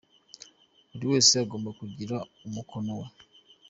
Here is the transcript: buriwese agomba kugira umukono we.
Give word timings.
buriwese 0.91 1.33
agomba 1.43 1.69
kugira 1.79 2.15
umukono 2.47 2.91
we. 2.99 3.07